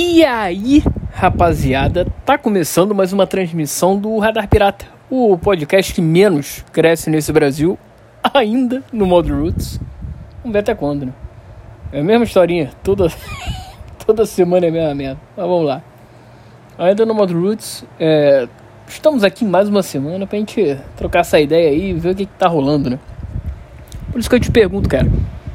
E 0.00 0.24
aí, 0.24 0.80
rapaziada, 1.10 2.06
tá 2.24 2.38
começando 2.38 2.94
mais 2.94 3.12
uma 3.12 3.26
transmissão 3.26 3.98
do 3.98 4.16
Radar 4.20 4.46
Pirata, 4.46 4.86
o 5.10 5.36
podcast 5.36 5.92
que 5.92 6.00
menos 6.00 6.64
cresce 6.72 7.10
nesse 7.10 7.32
Brasil, 7.32 7.76
ainda 8.32 8.80
no 8.92 9.06
modo 9.06 9.36
Roots. 9.36 9.80
Vamos 10.38 10.52
ver 10.52 10.60
até 10.60 10.72
quando, 10.72 11.06
né? 11.06 11.12
É 11.90 11.98
a 11.98 12.04
mesma 12.04 12.22
historinha, 12.22 12.70
toda, 12.84 13.08
toda 14.06 14.24
semana 14.24 14.66
é 14.66 14.68
a 14.68 14.72
mesma 14.72 14.94
merda. 14.94 15.20
Mas 15.36 15.46
vamos 15.48 15.66
lá. 15.66 15.82
Ainda 16.78 17.04
no 17.04 17.12
modo 17.12 17.36
Roots, 17.36 17.84
é, 17.98 18.46
estamos 18.86 19.24
aqui 19.24 19.44
mais 19.44 19.68
uma 19.68 19.82
semana 19.82 20.28
pra 20.28 20.38
gente 20.38 20.78
trocar 20.96 21.22
essa 21.22 21.40
ideia 21.40 21.70
aí 21.70 21.90
e 21.90 21.94
ver 21.94 22.10
o 22.10 22.14
que, 22.14 22.24
que 22.24 22.38
tá 22.38 22.46
rolando, 22.46 22.88
né? 22.88 23.00
Por 24.12 24.20
isso 24.20 24.30
que 24.30 24.36
eu 24.36 24.40
te 24.40 24.52
pergunto, 24.52 24.88
cara, 24.88 25.10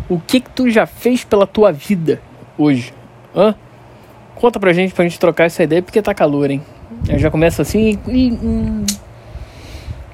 o 0.09 0.19
que 0.19 0.41
que 0.41 0.49
tu 0.49 0.69
já 0.69 0.85
fez 0.85 1.23
pela 1.23 1.47
tua 1.47 1.71
vida 1.71 2.21
hoje? 2.57 2.93
Hã? 3.33 3.55
Conta 4.35 4.59
pra 4.59 4.73
gente, 4.73 4.93
pra 4.93 5.03
gente 5.03 5.19
trocar 5.19 5.45
essa 5.45 5.63
ideia, 5.63 5.81
porque 5.81 6.01
tá 6.01 6.13
calor, 6.13 6.49
hein? 6.49 6.61
Aí 7.09 7.19
já 7.19 7.29
começa 7.29 7.61
assim 7.61 7.99
e. 8.07 8.31
Hum, 8.31 8.85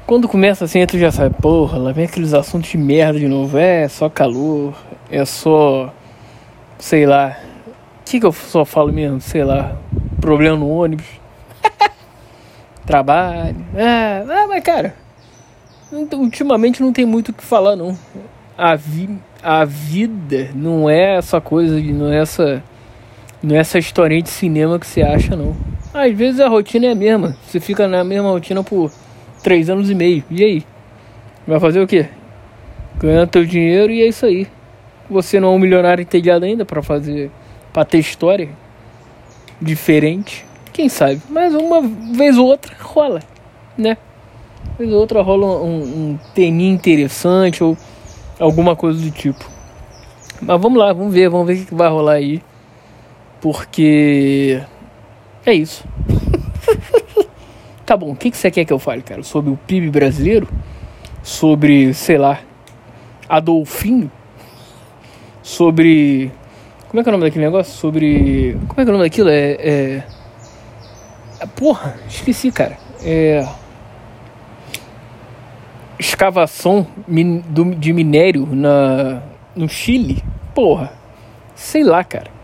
quando 0.06 0.28
começa 0.28 0.66
assim, 0.66 0.84
tu 0.88 0.98
já 0.98 1.12
sabe, 1.12 1.36
porra, 1.40 1.78
lá 1.78 1.92
vem 1.92 2.06
aqueles 2.06 2.34
assuntos 2.34 2.72
de 2.72 2.78
merda 2.78 3.20
de 3.20 3.28
novo. 3.28 3.58
É 3.58 3.88
só 3.88 4.10
calor, 4.10 4.74
é 5.10 5.24
só. 5.24 5.94
Sei 6.80 7.06
lá. 7.06 7.38
O 8.02 8.10
que, 8.10 8.20
que 8.20 8.26
eu 8.26 8.32
só 8.32 8.66
falo 8.66 8.92
mesmo? 8.92 9.22
Sei 9.22 9.44
lá. 9.44 9.78
Problema 10.20 10.58
no 10.58 10.68
ônibus. 10.68 11.06
Trabalho. 12.88 13.56
Ah, 13.76 14.24
ah, 14.28 14.48
mas 14.48 14.64
cara. 14.64 14.96
Ultimamente 15.92 16.82
não 16.82 16.92
tem 16.92 17.06
muito 17.06 17.30
o 17.30 17.34
que 17.34 17.44
falar, 17.44 17.76
não. 17.76 17.96
A, 18.58 18.76
vi 18.76 19.10
a 19.42 19.64
vida 19.64 20.50
não 20.54 20.90
é 20.90 21.18
essa 21.18 21.40
coisa, 21.40 21.80
não 21.80 22.12
é 22.12 22.20
essa 22.20 22.64
não 23.42 23.56
é 23.56 23.60
essa 23.60 23.80
historinha 23.80 24.22
de 24.22 24.30
cinema 24.30 24.78
que 24.78 24.86
você 24.86 25.02
acha, 25.02 25.36
não. 25.36 25.56
Às 25.94 26.14
vezes 26.14 26.40
a 26.40 26.48
rotina 26.48 26.88
é 26.88 26.92
a 26.92 26.96
mesma. 26.96 27.36
Você 27.46 27.60
fica 27.60 27.88
na 27.88 28.04
mesma 28.04 28.30
rotina 28.30 28.64
por 28.64 28.92
três 29.42 29.70
anos 29.70 29.90
e 29.90 29.96
meio. 29.96 30.24
E 30.30 30.44
aí? 30.44 30.64
Vai 31.48 31.60
fazer 31.60 31.80
o 31.80 31.88
quê? 31.88 32.08
Ganhar 33.00 33.28
teu 33.28 33.46
dinheiro 33.46 33.92
e 33.92 34.02
é 34.02 34.08
isso 34.08 34.26
aí. 34.26 34.48
Você 35.10 35.40
não 35.40 35.54
é 35.54 35.56
um 35.56 35.60
milionário 35.60 36.02
entediado 36.02 36.46
ainda 36.46 36.66
para 36.66 36.84
fazer. 36.84 37.32
para 37.74 37.86
ter 37.86 38.00
história 38.00 38.50
diferente. 39.62 40.46
Quem 40.74 40.90
sabe? 40.90 41.22
Mas 41.30 41.54
uma 41.54 41.82
vez 42.16 42.38
ou 42.38 42.46
outra 42.46 42.76
rola, 42.80 43.22
né? 43.78 43.98
Uma 44.68 44.78
vez 44.78 44.92
ou 44.92 45.00
outra 45.00 45.22
rola 45.22 45.64
um, 45.64 45.82
um 45.82 46.20
teninho 46.36 46.74
interessante 46.74 47.64
ou 47.64 47.78
alguma 48.40 48.76
coisa 48.76 49.02
do 49.02 49.12
tipo. 49.12 49.50
Mas 50.42 50.62
vamos 50.62 50.78
lá, 50.78 50.94
vamos 50.94 51.14
ver, 51.14 51.30
vamos 51.30 51.48
ver 51.48 51.64
o 51.64 51.66
que 51.66 51.76
vai 51.76 51.90
rolar 51.90 52.14
aí. 52.14 52.42
Porque. 53.42 54.62
É 55.46 55.54
isso. 55.54 55.84
tá 57.86 57.96
bom, 57.96 58.12
o 58.12 58.16
que, 58.16 58.30
que 58.32 58.38
você 58.38 58.52
quer 58.52 58.66
que 58.66 58.74
eu 58.74 58.80
fale, 58.80 59.02
cara? 59.02 59.24
Sobre 59.24 59.52
o 59.52 59.58
PIB 59.58 59.90
brasileiro? 59.90 60.48
Sobre, 61.24 61.94
sei 61.94 62.18
lá, 62.18 62.40
Adolfinho? 63.28 64.12
Sobre. 65.44 66.32
Como 66.88 67.00
é 67.00 67.04
que 67.04 67.10
é 67.10 67.12
o 67.12 67.14
nome 67.14 67.26
daquele 67.26 67.46
negócio? 67.46 67.74
Sobre. 67.74 68.58
Como 68.68 68.82
é 68.82 68.84
que 68.84 68.90
é 68.90 68.94
o 68.94 68.98
nome 68.98 69.04
daquilo? 69.04 69.30
É. 69.30 69.52
é... 69.52 70.04
Porra, 71.56 71.98
esqueci, 72.08 72.52
cara. 72.52 72.78
É. 73.04 73.48
Escavação 75.98 76.88
de 77.78 77.94
minério 77.94 78.48
na, 78.52 79.22
no 79.56 79.68
Chile? 79.68 80.24
Porra, 80.56 80.92
sei 81.56 81.84
lá, 81.84 82.04
cara. 82.04 82.39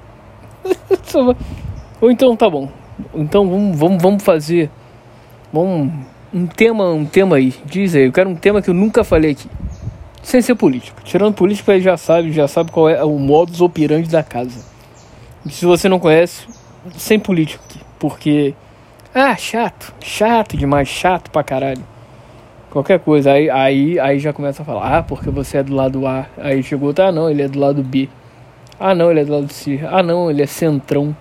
Ou 2.01 2.11
então 2.11 2.35
tá 2.35 2.49
bom. 2.49 2.69
Então 3.13 3.47
vamos, 3.49 3.77
vamos, 3.77 4.01
vamos 4.01 4.23
fazer. 4.23 4.69
Vamos, 5.51 5.93
um 6.33 6.45
tema, 6.45 6.91
um 6.91 7.05
tema 7.05 7.37
aí. 7.37 7.53
Diz 7.65 7.95
aí, 7.95 8.05
eu 8.05 8.11
quero 8.11 8.29
um 8.29 8.35
tema 8.35 8.61
que 8.61 8.69
eu 8.69 8.73
nunca 8.73 9.03
falei 9.03 9.31
aqui. 9.31 9.49
Sem 10.21 10.41
ser 10.41 10.55
político. 10.55 11.01
Tirando 11.03 11.35
político, 11.35 11.71
aí 11.71 11.81
já 11.81 11.95
sabe, 11.97 12.31
já 12.31 12.47
sabe 12.47 12.71
qual 12.71 12.89
é 12.89 13.03
o 13.03 13.17
modus 13.19 13.61
operandi 13.61 14.09
da 14.09 14.23
casa. 14.23 14.65
Se 15.47 15.65
você 15.65 15.87
não 15.87 15.99
conhece, 15.99 16.47
sem 16.97 17.19
político 17.19 17.63
aqui. 17.69 17.79
Porque. 17.99 18.53
Ah, 19.13 19.35
chato. 19.35 19.93
Chato 20.01 20.57
demais, 20.57 20.87
chato 20.87 21.29
pra 21.29 21.43
caralho. 21.43 21.83
Qualquer 22.71 22.99
coisa. 22.99 23.31
Aí, 23.31 23.49
aí, 23.49 23.99
aí 23.99 24.19
já 24.19 24.33
começa 24.33 24.63
a 24.63 24.65
falar, 24.65 24.97
ah, 24.97 25.03
porque 25.03 25.29
você 25.29 25.59
é 25.59 25.63
do 25.63 25.73
lado 25.73 26.05
A. 26.05 26.25
Aí 26.37 26.61
chegou, 26.63 26.93
tá, 26.93 27.11
não, 27.11 27.29
ele 27.29 27.43
é 27.43 27.47
do 27.47 27.59
lado 27.59 27.81
B. 27.81 28.09
Ah 28.79 28.93
não, 28.93 29.09
ele 29.09 29.21
é 29.21 29.25
do 29.25 29.33
lado 29.33 29.45
do 29.45 29.53
C. 29.53 29.79
Ah 29.89 30.03
não, 30.03 30.29
ele 30.29 30.41
é 30.41 30.45
centrão. 30.45 31.15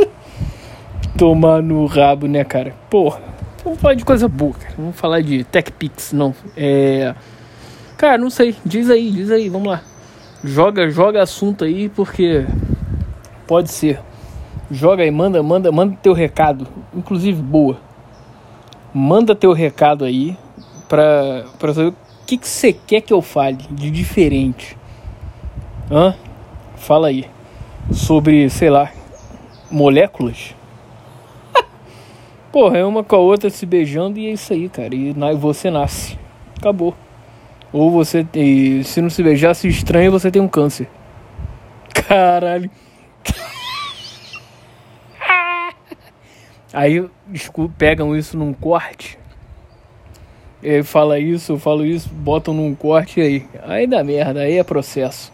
Tomar 1.16 1.62
no 1.62 1.84
rabo, 1.84 2.26
né, 2.26 2.44
cara? 2.44 2.74
Porra, 2.88 3.20
vamos 3.62 3.78
falar 3.78 3.94
de 3.94 4.04
coisa 4.04 4.26
boa, 4.26 4.54
cara. 4.54 4.74
Vamos 4.76 4.96
falar 4.96 5.20
de 5.20 5.44
TechPix, 5.44 6.12
não. 6.12 6.34
É. 6.56 7.14
Cara, 7.98 8.16
não 8.16 8.30
sei. 8.30 8.56
Diz 8.64 8.88
aí, 8.88 9.10
diz 9.10 9.30
aí, 9.30 9.50
vamos 9.50 9.68
lá. 9.68 9.82
Joga, 10.42 10.88
joga 10.90 11.22
assunto 11.22 11.64
aí, 11.64 11.90
porque 11.90 12.46
pode 13.46 13.70
ser. 13.70 14.00
Joga 14.70 15.02
aí, 15.02 15.10
manda, 15.10 15.42
manda, 15.42 15.70
manda 15.70 15.98
teu 16.02 16.14
recado. 16.14 16.66
Inclusive, 16.94 17.42
boa. 17.42 17.76
Manda 18.94 19.34
teu 19.34 19.52
recado 19.52 20.06
aí 20.06 20.36
pra, 20.88 21.44
pra 21.58 21.74
saber 21.74 21.88
o 21.88 21.94
que, 22.26 22.38
que 22.38 22.48
você 22.48 22.72
quer 22.72 23.02
que 23.02 23.12
eu 23.12 23.20
fale 23.20 23.58
de 23.70 23.90
diferente. 23.90 24.78
Hã? 25.90 26.14
Fala 26.80 27.08
aí. 27.08 27.26
Sobre, 27.92 28.48
sei 28.48 28.70
lá, 28.70 28.90
moléculas. 29.70 30.54
Porra, 32.50 32.78
é 32.78 32.84
uma 32.84 33.04
com 33.04 33.16
a 33.16 33.18
outra 33.18 33.50
se 33.50 33.66
beijando 33.66 34.18
e 34.18 34.26
é 34.26 34.32
isso 34.32 34.52
aí, 34.52 34.68
cara. 34.68 34.94
E 34.94 35.14
você 35.36 35.70
nasce. 35.70 36.18
Acabou. 36.58 36.96
Ou 37.70 37.90
você. 37.90 38.26
E 38.34 38.82
se 38.82 39.02
não 39.02 39.10
se 39.10 39.22
beijar, 39.22 39.54
se 39.54 39.68
estranha, 39.68 40.10
você 40.10 40.30
tem 40.30 40.40
um 40.40 40.48
câncer. 40.48 40.88
Caralho. 42.08 42.70
Aí 46.72 47.04
pegam 47.76 48.16
isso 48.16 48.38
num 48.38 48.54
corte. 48.54 49.18
Ele 50.62 50.82
fala 50.82 51.18
isso, 51.18 51.52
eu 51.52 51.58
falo 51.58 51.84
isso, 51.84 52.08
botam 52.08 52.54
num 52.54 52.74
corte 52.74 53.20
aí. 53.20 53.46
Aí 53.62 53.86
dá 53.86 54.04
merda, 54.04 54.40
aí 54.40 54.58
é 54.58 54.62
processo. 54.62 55.32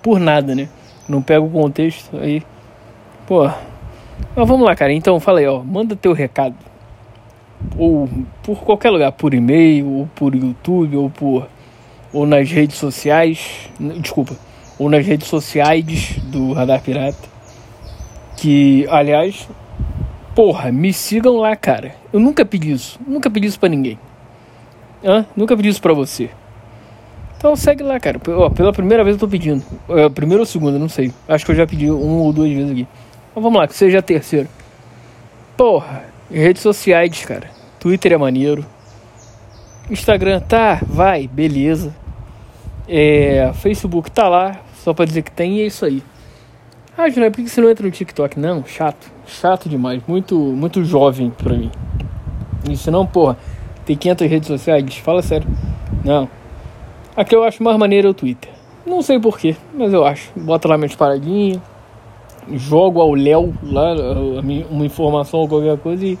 Por 0.00 0.20
nada, 0.20 0.54
né? 0.54 0.68
Não 1.08 1.22
pega 1.22 1.40
o 1.40 1.50
contexto 1.50 2.16
aí. 2.18 2.42
Pô. 3.26 3.48
Mas 4.36 4.48
vamos 4.48 4.66
lá, 4.66 4.76
cara. 4.76 4.92
Então 4.92 5.18
fala 5.18 5.40
aí, 5.40 5.46
ó. 5.46 5.62
Manda 5.62 5.96
teu 5.96 6.12
recado. 6.12 6.54
Ou 7.76 8.08
por 8.42 8.58
qualquer 8.60 8.90
lugar, 8.90 9.12
por 9.12 9.34
e-mail, 9.34 9.88
ou 9.88 10.08
por 10.14 10.34
YouTube, 10.34 10.96
ou 10.96 11.10
por. 11.10 11.48
Ou 12.12 12.26
nas 12.26 12.50
redes 12.50 12.76
sociais. 12.76 13.70
Desculpa. 14.00 14.36
Ou 14.78 14.88
nas 14.88 15.04
redes 15.04 15.26
sociais 15.28 16.18
do 16.24 16.52
Radar 16.52 16.80
Pirata. 16.80 17.28
Que, 18.36 18.86
aliás, 18.88 19.48
porra, 20.34 20.70
me 20.70 20.92
sigam 20.92 21.38
lá, 21.38 21.56
cara. 21.56 21.94
Eu 22.12 22.20
nunca 22.20 22.44
pedi 22.44 22.70
isso. 22.70 22.98
Nunca 23.06 23.28
pedi 23.28 23.48
isso 23.48 23.58
pra 23.58 23.68
ninguém. 23.68 23.98
Hã? 25.04 25.26
Nunca 25.36 25.56
pedi 25.56 25.68
isso 25.68 25.82
pra 25.82 25.92
você. 25.92 26.30
Então 27.38 27.54
segue 27.54 27.84
lá, 27.84 28.00
cara. 28.00 28.20
Ó, 28.28 28.50
pela 28.50 28.72
primeira 28.72 29.04
vez 29.04 29.14
eu 29.14 29.20
tô 29.20 29.28
pedindo. 29.28 29.62
É, 29.88 30.08
primeira 30.08 30.42
ou 30.42 30.46
segunda, 30.46 30.76
não 30.76 30.88
sei. 30.88 31.12
Acho 31.28 31.46
que 31.46 31.52
eu 31.52 31.56
já 31.56 31.66
pedi 31.66 31.88
uma 31.88 32.22
ou 32.22 32.32
duas 32.32 32.50
vezes 32.50 32.70
aqui. 32.70 32.86
Então 33.30 33.42
vamos 33.42 33.58
lá, 33.58 33.68
que 33.68 33.76
seja 33.76 34.00
a 34.00 34.02
terceira. 34.02 34.48
Porra, 35.56 36.02
redes 36.30 36.60
sociais, 36.60 37.24
cara. 37.24 37.48
Twitter 37.78 38.12
é 38.12 38.16
maneiro. 38.16 38.66
Instagram 39.88 40.40
tá, 40.40 40.80
vai, 40.84 41.28
beleza. 41.28 41.94
É, 42.88 43.52
Facebook 43.54 44.10
tá 44.10 44.28
lá, 44.28 44.60
só 44.82 44.92
pra 44.92 45.04
dizer 45.04 45.22
que 45.22 45.30
tem 45.30 45.58
e 45.58 45.62
é 45.62 45.66
isso 45.66 45.84
aí. 45.84 46.02
Ah, 46.96 47.08
Júnior, 47.08 47.30
por 47.30 47.44
que 47.44 47.48
você 47.48 47.60
não 47.60 47.70
entra 47.70 47.86
no 47.86 47.92
TikTok? 47.92 48.40
Não, 48.40 48.64
chato. 48.66 49.12
Chato 49.24 49.68
demais. 49.68 50.02
Muito, 50.08 50.36
muito 50.36 50.82
jovem 50.82 51.30
pra 51.30 51.54
mim. 51.54 51.70
Isso 52.68 52.90
não, 52.90 53.06
porra. 53.06 53.38
Tem 53.86 53.96
500 53.96 54.28
redes 54.28 54.48
sociais? 54.48 54.96
Fala 54.96 55.22
sério. 55.22 55.46
Não. 56.04 56.28
A 57.18 57.24
que 57.24 57.34
eu 57.34 57.42
acho 57.42 57.64
mais 57.64 57.76
maneira 57.76 58.06
é 58.06 58.10
o 58.12 58.14
Twitter. 58.14 58.48
Não 58.86 59.02
sei 59.02 59.18
porquê, 59.18 59.56
mas 59.74 59.92
eu 59.92 60.06
acho. 60.06 60.30
Bota 60.36 60.68
lá 60.68 60.78
minhas 60.78 60.94
paradinhas, 60.94 61.58
jogo 62.52 63.00
ao 63.00 63.12
Léo 63.12 63.52
lá 63.60 63.92
uma 64.70 64.86
informação 64.86 65.40
ou 65.40 65.48
qualquer 65.48 65.76
coisa 65.78 66.06
e, 66.06 66.16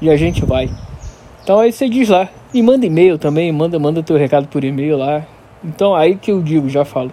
e 0.00 0.08
a 0.08 0.16
gente 0.16 0.42
vai. 0.42 0.70
Então 1.42 1.58
aí 1.58 1.70
você 1.70 1.86
diz 1.86 2.08
lá. 2.08 2.30
E 2.54 2.62
manda 2.62 2.86
e-mail 2.86 3.18
também, 3.18 3.52
manda, 3.52 3.78
manda 3.78 4.02
teu 4.02 4.16
recado 4.16 4.48
por 4.48 4.64
e-mail 4.64 4.96
lá. 4.96 5.26
Então 5.62 5.94
aí 5.94 6.16
que 6.16 6.32
eu 6.32 6.40
digo, 6.40 6.66
já 6.70 6.82
falo. 6.82 7.12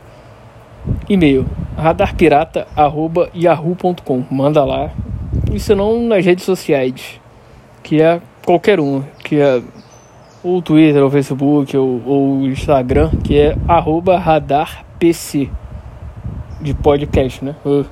E-mail 1.09 1.45
radarpirata@yahoo.com. 1.75 4.23
Manda 4.31 4.63
lá. 4.63 4.91
E 5.51 5.59
se 5.59 5.75
não 5.75 6.07
nas 6.07 6.25
redes 6.25 6.45
sociais, 6.45 7.19
que 7.83 8.01
é 8.01 8.21
qualquer 8.45 8.79
uma, 8.79 9.05
que 9.25 9.35
é 9.35 9.61
o 10.43 10.61
Twitter, 10.61 11.03
o 11.03 11.09
Facebook, 11.09 11.75
ou, 11.75 12.01
o 12.05 12.47
Instagram, 12.47 13.11
que 13.23 13.37
é 13.37 13.57
radarpc 14.19 15.49
de 16.61 16.73
podcast, 16.73 17.43
né? 17.43 17.55
Uh. 17.65 17.85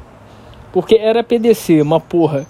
Porque 0.71 0.95
era 0.95 1.24
PDC, 1.24 1.81
uma 1.81 2.00
porra. 2.00 2.45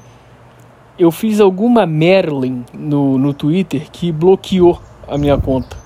Eu 0.98 1.12
fiz 1.12 1.40
alguma 1.40 1.86
Merlin 1.86 2.64
no, 2.74 3.18
no 3.18 3.34
Twitter 3.34 3.90
que 3.92 4.12
bloqueou 4.12 4.80
a 5.08 5.18
minha 5.18 5.38
conta. 5.38 5.78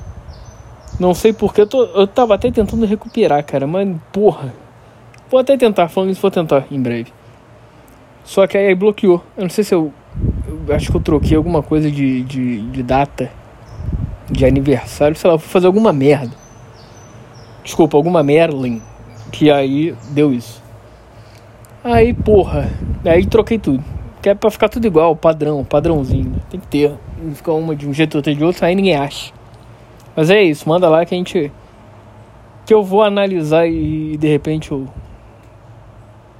Não 1.00 1.14
sei 1.14 1.34
porque, 1.34 1.62
eu, 1.62 1.68
tô, 1.68 1.84
eu 1.84 2.08
tava 2.08 2.36
até 2.36 2.52
tentando 2.52 2.86
recuperar, 2.86 3.44
cara, 3.44 3.66
mas 3.66 3.88
porra. 4.12 4.54
Vou 5.30 5.40
até 5.40 5.58
tentar, 5.58 5.88
falando 5.88 6.12
isso, 6.12 6.22
vou 6.22 6.32
tentar 6.32 6.66
em 6.72 6.82
breve. 6.82 7.12
Só 8.24 8.46
que 8.48 8.58
aí 8.58 8.76
bloqueou. 8.76 9.24
Eu 9.36 9.44
não 9.44 9.50
sei 9.50 9.64
se 9.64 9.74
eu. 9.74 9.92
eu 10.68 10.76
acho 10.76 10.92
que 10.92 10.98
eu 10.98 11.02
troquei 11.02 11.36
alguma 11.36 11.62
coisa 11.64 11.90
de, 11.90 12.24
de, 12.24 12.62
de 12.70 12.84
data 12.84 13.32
de 14.32 14.46
aniversário, 14.46 15.16
sei 15.16 15.28
lá, 15.28 15.36
eu 15.36 15.40
fui 15.40 15.50
fazer 15.50 15.68
alguma 15.68 15.92
merda. 15.92 16.32
Desculpa, 17.64 17.98
alguma 17.98 18.24
Merlin. 18.24 18.82
Que 19.32 19.52
aí 19.52 19.96
deu 20.10 20.34
isso. 20.34 20.62
Aí, 21.84 22.14
porra. 22.14 22.70
Aí 23.06 23.26
troquei 23.26 23.60
tudo. 23.60 23.84
Que 24.22 24.30
é 24.30 24.36
pra 24.36 24.50
ficar 24.50 24.70
tudo 24.70 24.86
igual, 24.86 25.16
padrão, 25.16 25.64
padrãozinho. 25.64 26.42
Tem 26.50 26.60
que 26.60 26.68
ter. 26.68 26.94
Não 27.22 27.36
ficar 27.36 27.54
uma 27.54 27.76
de 27.76 27.88
um 27.88 27.94
jeito, 27.94 28.16
outra 28.16 28.34
de 28.34 28.44
outro, 28.44 28.66
aí 28.66 28.76
ninguém 28.76 28.96
acha. 28.96 29.32
Mas 30.16 30.30
é 30.30 30.42
isso, 30.42 30.68
manda 30.68 30.90
lá 30.90 31.06
que 31.06 31.14
a 31.14 31.18
gente. 31.18 31.52
Que 32.66 32.74
eu 32.74 32.84
vou 32.84 33.04
analisar 33.04 33.68
e 33.68 34.18
de 34.18 34.28
repente 34.28 34.72
eu. 34.72 34.88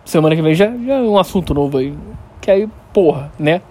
Semana 0.04 0.36
que 0.36 0.42
vem 0.42 0.56
já, 0.56 0.66
já 0.66 0.96
é 0.96 1.02
um 1.02 1.18
assunto 1.18 1.54
novo 1.54 1.78
aí. 1.78 1.96
Que 2.42 2.50
aí, 2.50 2.68
porra, 2.92 3.32
né? 3.38 3.62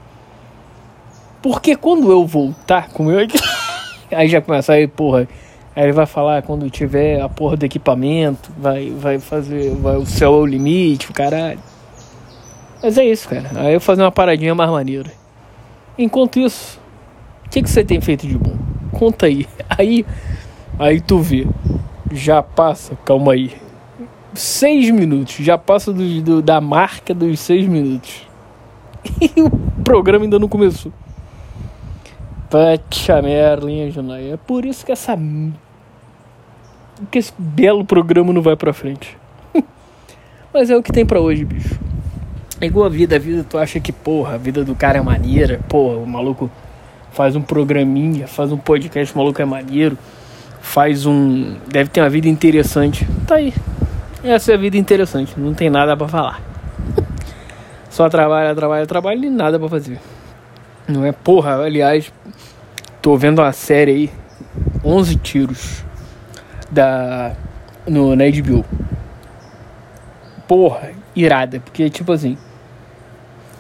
Porque 1.43 1.77
quando 1.77 2.11
eu 2.11 2.25
voltar 2.25 2.89
com 2.91 3.03
o 3.03 3.07
meu. 3.07 3.19
aí 4.11 4.29
já 4.29 4.41
começa 4.41 4.73
aí, 4.73 4.87
porra. 4.87 5.29
Aí 5.75 5.85
ele 5.85 5.93
vai 5.93 6.07
falar 6.07 6.43
quando 6.43 6.69
tiver 6.69 7.21
a 7.21 7.29
porra 7.29 7.57
do 7.57 7.65
equipamento, 7.65 8.51
vai, 8.59 8.91
vai 8.91 9.19
fazer. 9.19 9.71
Vai, 9.77 9.97
o 9.97 10.07
céu 10.07 10.35
é 10.35 10.39
o 10.39 10.47
limite, 10.47 11.11
o 11.11 11.15
caralho. 11.15 11.61
Mas 12.83 12.99
é 12.99 13.05
isso, 13.05 13.29
cara. 13.29 13.51
Aí 13.55 13.75
eu 13.75 13.81
fazer 13.81 14.03
uma 14.03 14.13
paradinha 14.13 14.55
mais 14.55 14.71
maneira. 14.71 15.11
Enquanto 15.97 16.39
isso, 16.39 16.81
o 17.47 17.51
que, 17.51 17.63
que 17.63 17.71
você 17.71 17.85
tem 17.85 18.01
feito 18.01 18.27
de 18.27 18.37
bom? 18.37 18.57
Conta 18.93 19.27
aí. 19.27 19.47
Aí, 19.79 20.05
aí 20.79 21.01
tu 21.01 21.21
vê. 21.21 21.47
Já 22.11 22.43
passa, 22.43 22.97
calma 23.05 23.35
aí. 23.35 23.53
Seis 24.35 24.91
minutos. 24.91 25.37
Já 25.37 25.57
passa 25.57 25.93
do, 25.93 26.23
do 26.23 26.43
da 26.43 26.61
marca 26.61 27.15
dos 27.15 27.39
seis 27.39 27.67
minutos. 27.67 28.27
E 29.21 29.41
o 29.41 29.51
programa 29.85 30.25
ainda 30.25 30.39
não 30.39 30.49
começou. 30.49 30.93
Pacha 32.51 33.21
merlinha, 33.21 33.91
Junai. 33.91 34.33
É 34.33 34.37
por 34.37 34.65
isso 34.65 34.85
que 34.85 34.93
essa. 34.93 35.19
Que 37.11 37.19
esse 37.19 37.33
belo 37.39 37.85
programa 37.85 38.33
não 38.33 38.43
vai 38.43 38.57
pra 38.57 38.73
frente. 38.73 39.17
Mas 40.53 40.71
é 40.71 40.77
o 40.77 40.83
que 40.83 40.91
tem 40.91 41.05
para 41.05 41.21
hoje, 41.21 41.45
bicho. 41.45 41.79
É 42.61 42.67
igual 42.67 42.87
a 42.87 42.89
vida, 42.89 43.17
a 43.17 43.19
vida 43.19 43.47
tu 43.49 43.57
acha 43.57 43.79
que, 43.79 43.93
porra, 43.93 44.35
a 44.35 44.37
vida 44.39 44.65
do 44.65 44.75
cara 44.75 44.99
é 44.99 45.01
maneira, 45.01 45.61
porra, 45.69 45.97
o 45.97 46.07
maluco 46.07 46.51
faz 47.13 47.37
um 47.37 47.43
programinha, 47.43 48.27
faz 48.27 48.51
um 48.51 48.57
podcast, 48.57 49.15
o 49.15 49.19
maluco 49.19 49.41
é 49.41 49.45
maneiro, 49.45 49.97
faz 50.61 51.07
um. 51.07 51.57
Deve 51.69 51.91
ter 51.91 52.01
uma 52.01 52.09
vida 52.09 52.29
interessante. 52.29 53.07
Tá 53.27 53.37
aí. 53.37 53.55
Essa 54.25 54.53
é 54.53 54.55
a 54.55 54.59
vida 54.59 54.77
interessante, 54.77 55.39
não 55.39 55.55
tem 55.55 55.71
nada 55.71 55.97
para 55.97 56.09
falar. 56.09 56.43
Só 57.91 58.09
trabalha, 58.09 58.53
trabalha, 58.55 58.87
trabalha 58.87 59.27
e 59.27 59.31
nada 59.31 59.59
para 59.59 59.69
fazer. 59.69 60.01
Não 60.89 61.05
é 61.05 61.13
porra, 61.13 61.63
aliás, 61.63 62.13
tô 63.09 63.17
vendo 63.17 63.39
uma 63.39 63.53
série 63.53 63.91
aí, 63.91 64.11
11 64.85 65.17
tiros 65.17 65.83
da 66.71 67.35
no 67.87 68.15
na. 68.15 68.63
Porra, 70.47 70.91
irada, 71.17 71.59
porque 71.59 71.89
tipo 71.89 72.13
assim, 72.13 72.37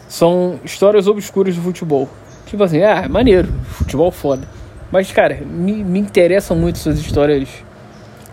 são 0.07 0.61
histórias 0.63 1.07
obscuras 1.07 1.57
do 1.57 1.63
futebol. 1.63 2.11
Tipo 2.45 2.63
assim, 2.63 2.83
ah, 2.83 3.09
maneiro, 3.09 3.49
futebol 3.65 4.11
foda. 4.11 4.47
Mas, 4.93 5.11
cara, 5.13 5.41
me, 5.43 5.83
me 5.83 5.99
interessam 5.99 6.55
muito 6.55 6.77
essas 6.77 6.99
histórias 6.99 7.49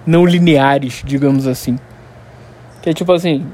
não 0.06 0.26
lineares, 0.26 1.02
digamos 1.06 1.48
assim. 1.48 1.80
Que 2.82 2.90
é 2.90 2.94
tipo 2.94 3.14
assim, 3.14 3.48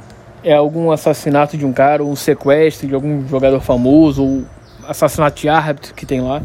é 0.44 0.54
algum 0.54 0.92
assassinato 0.92 1.56
de 1.56 1.64
um 1.64 1.72
cara, 1.72 2.04
ou 2.04 2.10
um 2.10 2.16
sequestro 2.16 2.88
de 2.88 2.96
algum 2.96 3.28
jogador 3.28 3.62
famoso, 3.62 4.24
ou 4.24 4.46
assassinato 4.88 5.42
de 5.42 5.48
árbitro 5.48 5.94
que 5.94 6.07
tem 6.07 6.22
lá. 6.22 6.42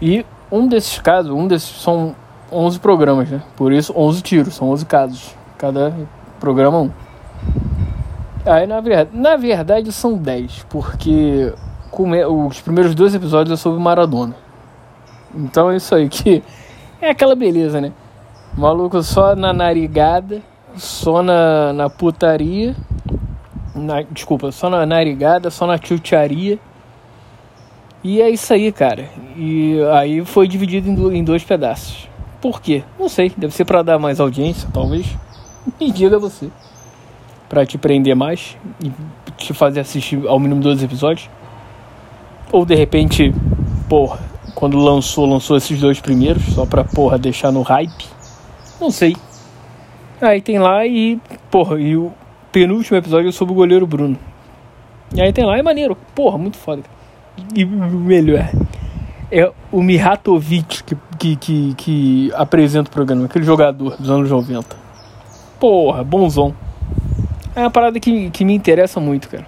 E 0.00 0.24
um 0.50 0.66
desses 0.66 0.98
casos, 0.98 1.30
um 1.32 1.46
desses 1.46 1.80
são 1.80 2.14
11 2.50 2.78
programas, 2.78 3.30
né? 3.30 3.42
Por 3.56 3.72
isso 3.72 3.92
11 3.96 4.22
tiros, 4.22 4.54
são 4.54 4.70
11 4.70 4.86
casos. 4.86 5.34
Cada 5.58 5.94
programa 6.38 6.78
um. 6.78 6.90
Aí 8.44 8.66
na 8.66 8.80
verdade, 8.80 9.10
na 9.12 9.36
verdade 9.36 9.92
são 9.92 10.16
10, 10.16 10.66
porque 10.68 11.52
os 11.92 12.60
primeiros 12.60 12.94
dois 12.94 13.14
episódios 13.14 13.58
é 13.58 13.60
sobre 13.60 13.80
Maradona. 13.80 14.34
Então 15.34 15.70
é 15.70 15.76
isso 15.76 15.94
aí 15.94 16.08
que 16.08 16.42
é 17.00 17.10
aquela 17.10 17.34
beleza, 17.34 17.80
né? 17.80 17.92
maluco 18.56 19.02
só 19.02 19.34
na 19.34 19.52
narigada, 19.52 20.40
só 20.76 21.22
na, 21.22 21.72
na 21.72 21.90
putaria. 21.90 22.74
Na, 23.74 24.02
desculpa, 24.02 24.52
só 24.52 24.70
na 24.70 24.86
narigada, 24.86 25.50
só 25.50 25.66
na 25.66 25.76
chutaria. 25.76 26.58
E 28.04 28.20
é 28.20 28.28
isso 28.28 28.52
aí, 28.52 28.70
cara. 28.70 29.08
E 29.34 29.78
aí 29.94 30.22
foi 30.26 30.46
dividido 30.46 30.90
em, 30.90 30.94
do, 30.94 31.10
em 31.10 31.24
dois 31.24 31.42
pedaços. 31.42 32.06
Por 32.38 32.60
quê? 32.60 32.84
Não 33.00 33.08
sei. 33.08 33.32
Deve 33.34 33.54
ser 33.54 33.64
para 33.64 33.82
dar 33.82 33.98
mais 33.98 34.20
audiência, 34.20 34.68
talvez. 34.70 35.06
Me 35.80 35.90
diga 35.90 36.18
você 36.18 36.50
para 37.48 37.64
te 37.64 37.78
prender 37.78 38.14
mais 38.14 38.58
e 38.82 38.92
te 39.38 39.54
fazer 39.54 39.80
assistir 39.80 40.20
ao 40.28 40.38
mínimo 40.38 40.60
dois 40.60 40.82
episódios. 40.82 41.30
Ou 42.52 42.66
de 42.66 42.74
repente, 42.74 43.34
porra, 43.88 44.18
quando 44.54 44.76
lançou, 44.76 45.24
lançou 45.24 45.56
esses 45.56 45.80
dois 45.80 45.98
primeiros, 45.98 46.42
só 46.54 46.66
pra, 46.66 46.84
porra, 46.84 47.18
deixar 47.18 47.50
no 47.50 47.62
hype. 47.62 48.06
Não 48.78 48.90
sei. 48.90 49.16
Aí 50.20 50.42
tem 50.42 50.58
lá 50.58 50.86
e, 50.86 51.18
porra, 51.50 51.80
e 51.80 51.96
o 51.96 52.12
penúltimo 52.52 52.98
episódio 52.98 53.28
é 53.28 53.32
sobre 53.32 53.52
o 53.52 53.56
goleiro 53.56 53.86
Bruno. 53.86 54.18
E 55.14 55.22
aí 55.22 55.32
tem 55.32 55.44
lá, 55.44 55.56
é 55.56 55.62
maneiro, 55.62 55.96
porra, 56.14 56.36
muito 56.36 56.58
foda. 56.58 56.82
E 57.54 57.64
melhor 57.64 58.50
é 59.30 59.50
o 59.72 59.82
Mihatovic 59.82 60.84
que, 60.84 60.96
que, 61.18 61.36
que, 61.36 61.74
que 61.74 62.32
apresenta 62.34 62.88
o 62.88 62.92
programa, 62.92 63.24
aquele 63.24 63.44
jogador 63.44 63.96
dos 63.96 64.08
anos 64.08 64.30
90. 64.30 64.76
Porra, 65.58 66.04
bonzão. 66.04 66.54
É 67.56 67.60
uma 67.60 67.70
parada 67.70 67.98
que, 67.98 68.30
que 68.30 68.44
me 68.44 68.54
interessa 68.54 69.00
muito, 69.00 69.28
cara. 69.28 69.44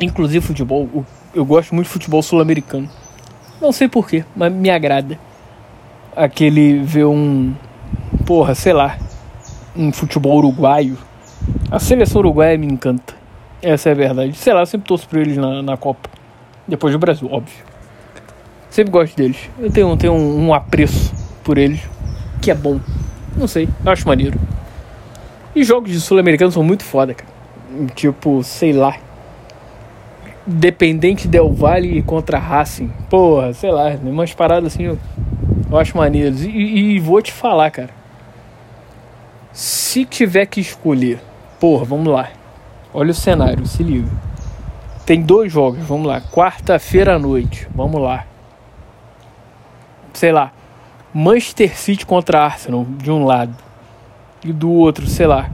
Inclusive 0.00 0.44
futebol. 0.44 1.04
Eu 1.34 1.44
gosto 1.44 1.74
muito 1.74 1.86
de 1.86 1.92
futebol 1.92 2.22
sul-americano. 2.22 2.88
Não 3.60 3.72
sei 3.72 3.88
porquê, 3.88 4.24
mas 4.36 4.52
me 4.52 4.70
agrada. 4.70 5.18
Aquele 6.14 6.78
ver 6.80 7.06
um. 7.06 7.54
Porra, 8.24 8.54
sei 8.54 8.72
lá. 8.72 8.98
Um 9.76 9.92
futebol 9.92 10.36
uruguaio. 10.36 10.96
A 11.70 11.80
seleção 11.80 12.20
uruguaia 12.20 12.56
me 12.56 12.66
encanta. 12.66 13.14
Essa 13.60 13.88
é 13.88 13.92
a 13.92 13.94
verdade. 13.96 14.34
Sei 14.34 14.52
lá, 14.52 14.60
eu 14.60 14.66
sempre 14.66 14.86
torço 14.86 15.08
por 15.08 15.18
eles 15.18 15.36
na, 15.36 15.62
na 15.62 15.76
Copa. 15.76 16.08
Depois 16.66 16.92
do 16.92 16.98
Brasil, 16.98 17.28
óbvio. 17.30 17.64
Sempre 18.70 18.90
gosto 18.90 19.16
deles. 19.16 19.50
Eu 19.58 19.70
tenho, 19.70 19.96
tenho 19.96 20.12
um, 20.14 20.46
um 20.46 20.54
apreço 20.54 21.12
por 21.44 21.58
eles. 21.58 21.80
Que 22.40 22.50
é 22.50 22.54
bom. 22.54 22.80
Não 23.36 23.46
sei, 23.46 23.68
eu 23.84 23.92
acho 23.92 24.06
maneiro. 24.06 24.38
E 25.54 25.62
jogos 25.64 25.90
de 25.90 26.00
sul-americano 26.00 26.50
são 26.50 26.62
muito 26.62 26.82
foda, 26.82 27.14
cara. 27.14 27.30
Tipo, 27.94 28.42
sei 28.42 28.72
lá. 28.72 28.96
Dependente 30.46 31.28
Del 31.28 31.52
Valle 31.52 32.02
contra 32.02 32.38
Racing. 32.38 32.90
Porra, 33.10 33.52
sei 33.52 33.70
lá, 33.70 33.90
umas 34.02 34.32
paradas 34.32 34.72
assim 34.72 34.84
eu, 34.84 34.98
eu 35.70 35.78
acho 35.78 35.96
maneiras. 35.96 36.42
E, 36.42 36.48
e, 36.48 36.98
vou 36.98 37.20
te 37.20 37.32
falar, 37.32 37.70
cara. 37.70 37.90
Se 39.52 40.04
tiver 40.06 40.46
que 40.46 40.60
escolher, 40.60 41.20
porra, 41.60 41.84
vamos 41.84 42.10
lá. 42.10 42.30
Olha 42.94 43.10
o 43.10 43.14
cenário, 43.14 43.66
se 43.66 43.82
liga. 43.82 44.08
Tem 45.04 45.20
dois 45.20 45.52
jogos, 45.52 45.80
vamos 45.80 46.06
lá. 46.06 46.20
Quarta-feira 46.20 47.16
à 47.16 47.18
noite, 47.18 47.68
vamos 47.74 48.00
lá. 48.00 48.24
Sei 50.12 50.32
lá. 50.32 50.52
Manchester 51.12 51.76
City 51.76 52.06
contra 52.06 52.42
Arsenal, 52.44 52.86
de 52.88 53.10
um 53.10 53.24
lado 53.24 53.54
e 54.44 54.52
do 54.52 54.70
outro, 54.70 55.06
sei 55.06 55.26
lá, 55.26 55.50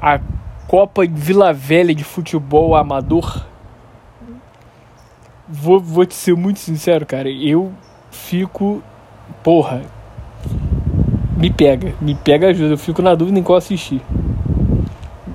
a 0.00 0.20
Copa 0.68 1.02
Vila 1.08 1.52
Velha 1.52 1.94
de 1.94 2.04
futebol 2.04 2.74
amador. 2.74 3.44
Vou, 5.48 5.80
vou 5.80 6.04
te 6.04 6.14
ser 6.14 6.34
muito 6.34 6.58
sincero, 6.58 7.06
cara. 7.06 7.30
Eu 7.30 7.72
fico. 8.10 8.82
Porra. 9.44 9.82
Me 11.36 11.52
pega. 11.52 11.94
Me 12.00 12.16
pega 12.16 12.48
ajuda. 12.48 12.74
Eu 12.74 12.78
fico 12.78 13.00
na 13.00 13.14
dúvida 13.14 13.38
em 13.38 13.42
qual 13.44 13.58
assistir. 13.58 14.02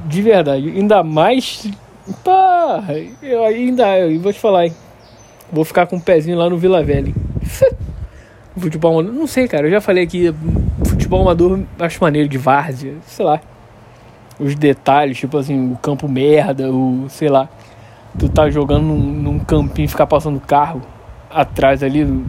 De 0.06 0.22
verdade. 0.22 0.68
Ainda 0.70 1.02
mais. 1.02 1.66
Pá, 2.62 2.84
eu 3.24 3.44
ainda. 3.44 3.98
Eu 3.98 4.20
vou 4.20 4.32
te 4.32 4.40
falar, 4.40 4.68
hein. 4.68 4.74
Vou 5.52 5.66
ficar 5.66 5.88
com 5.88 5.96
o 5.96 6.00
um 6.00 6.02
pezinho 6.02 6.38
lá 6.38 6.48
no 6.48 6.60
Vila 6.60 6.84
Velha. 6.84 7.12
Futebol. 8.56 9.02
Não 9.02 9.26
sei, 9.26 9.48
cara. 9.48 9.66
Eu 9.66 9.72
já 9.72 9.82
falei 9.82 10.04
aqui 10.04 10.32
futebol 10.88 11.24
amador 11.24 11.60
acho 11.80 12.00
maneiro 12.04 12.30
de 12.30 12.38
várzea, 12.38 12.94
sei 13.08 13.26
lá. 13.26 13.42
os 14.40 14.54
detalhes, 14.54 15.18
tipo 15.18 15.38
assim, 15.40 15.72
o 15.72 15.76
campo 15.78 16.08
merda, 16.08 16.72
o 16.72 17.08
sei 17.10 17.30
lá, 17.30 17.50
tu 18.20 18.30
tá 18.30 18.48
jogando 18.50 18.84
num, 18.84 19.00
num 19.00 19.40
campinho, 19.40 19.90
ficar 19.90 20.06
passando 20.06 20.40
carro 20.40 20.84
atrás 21.32 21.82
ali 21.82 22.06
do, 22.06 22.24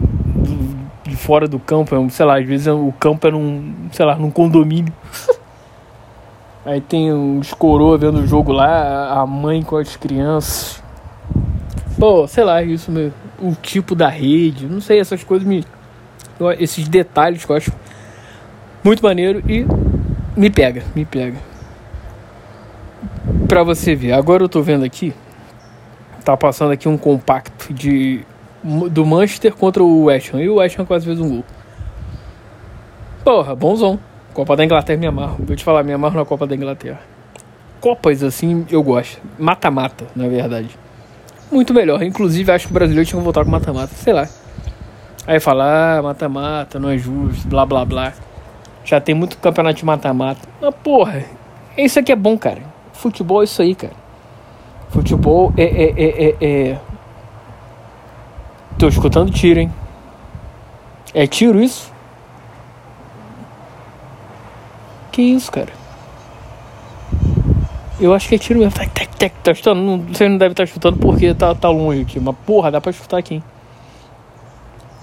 de 1.03 1.15
fora 1.15 1.47
do 1.47 1.59
campo, 1.59 1.95
é 1.95 2.09
sei 2.09 2.25
lá, 2.25 2.39
às 2.39 2.45
vezes 2.45 2.67
o 2.67 2.91
campo 2.99 3.27
é 3.27 3.31
num, 3.31 3.73
sei 3.91 4.05
lá, 4.05 4.15
num 4.15 4.31
condomínio. 4.31 4.93
Aí 6.65 6.79
tem 6.79 7.11
os 7.11 7.53
coroa 7.53 7.97
vendo 7.97 8.19
o 8.19 8.27
jogo 8.27 8.51
lá, 8.53 9.19
a 9.19 9.25
mãe 9.25 9.61
com 9.61 9.75
as 9.75 9.97
crianças. 9.97 10.81
Pô, 11.99 12.27
sei 12.27 12.43
lá, 12.43 12.63
isso 12.63 12.91
meu, 12.91 13.11
o 13.39 13.53
tipo 13.53 13.93
da 13.93 14.07
rede, 14.07 14.65
não 14.65 14.79
sei, 14.79 14.99
essas 14.99 15.23
coisas 15.23 15.47
me. 15.47 15.65
Esses 16.57 16.87
detalhes 16.87 17.45
que 17.45 17.51
eu 17.51 17.55
acho 17.55 17.71
muito 18.83 19.03
maneiro 19.03 19.43
e 19.49 19.65
me 20.37 20.49
pega, 20.49 20.83
me 20.95 21.05
pega. 21.05 21.37
Pra 23.47 23.63
você 23.63 23.93
ver, 23.93 24.13
agora 24.13 24.43
eu 24.43 24.49
tô 24.49 24.61
vendo 24.61 24.85
aqui, 24.85 25.13
tá 26.23 26.35
passando 26.35 26.71
aqui 26.71 26.87
um 26.87 26.97
compacto 26.97 27.73
de 27.73 28.25
do 28.63 29.05
Manchester 29.05 29.53
contra 29.53 29.83
o 29.83 30.05
West 30.05 30.33
Ham 30.33 30.41
e 30.41 30.49
o 30.49 30.55
West 30.55 30.79
Ham 30.79 30.85
quase 30.85 31.05
fez 31.05 31.19
um 31.19 31.29
gol. 31.29 31.43
Porra, 33.23 33.53
bonzão. 33.53 33.99
Copa 34.33 34.55
da 34.55 34.65
Inglaterra 34.65 34.99
me 34.99 35.07
amarro. 35.07 35.37
Vou 35.39 35.55
te 35.55 35.63
falar, 35.63 35.83
me 35.83 35.93
amarro 35.93 36.17
na 36.17 36.25
Copa 36.25 36.47
da 36.47 36.55
Inglaterra. 36.55 36.99
Copas 37.79 38.23
assim 38.23 38.65
eu 38.71 38.81
gosto. 38.81 39.21
Mata-mata, 39.37 40.05
na 40.15 40.27
verdade. 40.27 40.69
Muito 41.51 41.73
melhor. 41.73 42.01
Inclusive 42.01 42.51
acho 42.51 42.65
que 42.65 42.71
o 42.71 42.73
brasileiro 42.73 43.07
tinha 43.07 43.19
que 43.19 43.23
voltar 43.23 43.45
com 43.45 43.51
mata-mata. 43.51 43.93
Sei 43.93 44.11
lá. 44.11 44.27
Aí 45.27 45.39
fala, 45.39 45.97
ah, 45.97 46.01
mata-mata, 46.01 46.79
não 46.79 46.89
é 46.89 46.97
justo, 46.97 47.47
blá 47.47 47.65
blá 47.65 47.85
blá. 47.85 48.13
Já 48.83 48.99
tem 48.99 49.13
muito 49.15 49.37
campeonato 49.37 49.77
de 49.77 49.85
mata-mata. 49.85 50.41
Mas 50.59 50.75
porra, 50.83 51.23
isso 51.77 51.99
aqui 51.99 52.11
é 52.11 52.15
bom, 52.15 52.37
cara. 52.37 52.61
Futebol 52.91 53.41
é 53.41 53.45
isso 53.45 53.61
aí, 53.61 53.75
cara. 53.75 53.93
Futebol 54.89 55.53
é, 55.55 55.63
é, 55.63 55.93
é, 55.95 56.25
é, 56.25 56.35
é... 56.41 56.79
Tô 58.77 58.87
escutando 58.87 59.31
tiro, 59.31 59.59
hein? 59.59 59.71
É 61.13 61.27
tiro 61.27 61.61
isso? 61.61 61.92
Que 65.13 65.21
isso, 65.21 65.51
cara? 65.51 65.69
Eu 68.01 68.15
acho 68.15 68.27
que 68.27 68.33
é 68.33 68.37
tiro 68.39 68.59
mesmo. 68.59 68.73
Tá 68.73 69.51
escutando? 69.51 69.79
Não, 69.79 69.99
você 69.99 70.27
não 70.27 70.39
deve 70.39 70.53
estar 70.53 70.63
tá 70.63 70.65
escutando 70.65 70.97
porque 70.97 71.35
tá, 71.35 71.53
tá 71.53 71.69
longe 71.69 72.01
aqui. 72.01 72.19
Mas 72.19 72.35
porra, 72.47 72.71
dá 72.71 72.81
pra 72.81 72.89
escutar 72.89 73.19
aqui, 73.19 73.35
hein? 73.35 73.43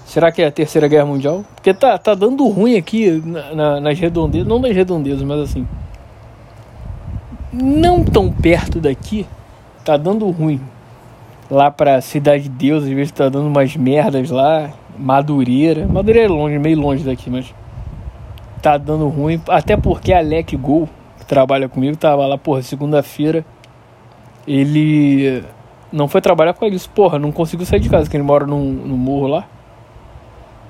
Será 0.05 0.29
que 0.33 0.41
é 0.41 0.47
a 0.47 0.51
Terceira 0.51 0.89
Guerra 0.89 1.05
Mundial? 1.05 1.45
Porque 1.55 1.73
tá, 1.73 1.97
tá 1.97 2.13
dando 2.13 2.45
ruim 2.49 2.75
aqui 2.75 3.23
na, 3.25 3.55
na, 3.55 3.79
nas 3.79 3.97
redondezas. 3.97 4.45
Não 4.45 4.59
nas 4.59 4.75
redondezas, 4.75 5.21
mas 5.21 5.39
assim. 5.39 5.65
Não 7.53 8.03
tão 8.03 8.29
perto 8.29 8.81
daqui. 8.81 9.25
Tá 9.85 9.95
dando 9.95 10.29
ruim. 10.29 10.59
Lá 11.49 11.71
pra 11.71 12.01
Cidade 12.01 12.43
de 12.43 12.49
Deus, 12.49 12.83
às 12.83 12.89
vezes 12.89 13.13
tá 13.13 13.29
dando 13.29 13.47
umas 13.47 13.77
merdas 13.77 14.29
lá. 14.29 14.71
Madureira. 14.99 15.87
Madureira 15.87 16.27
é 16.27 16.29
longe, 16.29 16.59
meio 16.59 16.77
longe 16.77 17.05
daqui, 17.05 17.29
mas 17.29 17.53
tá 18.61 18.77
dando 18.77 19.07
ruim. 19.07 19.41
Até 19.49 19.75
porque 19.75 20.13
Alec 20.13 20.55
Gol, 20.55 20.87
que 21.17 21.25
trabalha 21.25 21.67
comigo, 21.67 21.97
tava 21.97 22.25
lá, 22.27 22.37
porra, 22.37 22.61
segunda-feira. 22.61 23.45
Ele 24.47 25.43
não 25.91 26.07
foi 26.07 26.21
trabalhar 26.21 26.53
com 26.53 26.65
isso, 26.65 26.89
porra, 26.89 27.19
não 27.19 27.31
conseguiu 27.31 27.65
sair 27.65 27.79
de 27.79 27.89
casa, 27.89 28.09
que 28.09 28.15
ele 28.15 28.23
mora 28.23 28.45
no, 28.45 28.59
no 28.59 28.97
morro 28.97 29.27
lá. 29.27 29.47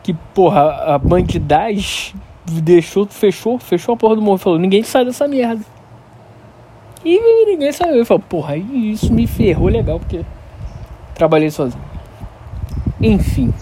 Que, 0.04 0.14
porra, 0.14 0.96
a 0.96 0.98
bandidagem 0.98 2.16
deixou, 2.46 3.06
fechou, 3.06 3.60
fechou 3.60 3.94
a 3.94 3.98
porra 3.98 4.16
do 4.16 4.22
morro. 4.22 4.38
Falou, 4.38 4.58
ninguém 4.58 4.84
sai 4.84 5.06
dessa 5.06 5.28
merda. 5.28 5.64
E 7.04 7.46
ninguém 7.46 7.72
saiu. 7.72 7.96
Eu 7.96 8.06
falei, 8.06 8.24
porra, 8.28 8.58
isso 8.58 9.14
me 9.14 9.28
ferrou 9.28 9.68
legal, 9.68 10.00
porque 10.00 10.24
trabalhei 11.14 11.52
sozinho. 11.52 11.84
Enfim. 13.00 13.54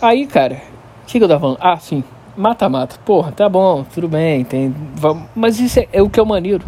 Aí, 0.00 0.26
cara, 0.26 0.62
o 1.02 1.06
que, 1.06 1.18
que 1.18 1.24
eu 1.24 1.28
tava 1.28 1.40
falando? 1.40 1.58
Ah, 1.60 1.76
sim. 1.76 2.02
Mata-mata. 2.36 2.96
Porra, 3.04 3.30
tá 3.32 3.48
bom, 3.48 3.84
tudo 3.94 4.08
bem. 4.08 4.44
Tem... 4.44 4.74
Mas 5.34 5.60
isso 5.60 5.80
é, 5.80 5.88
é 5.92 6.02
o 6.02 6.08
que 6.08 6.18
é 6.18 6.22
o 6.22 6.26
maneiro. 6.26 6.64